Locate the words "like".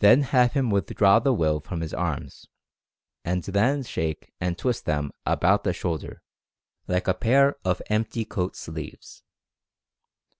6.86-7.08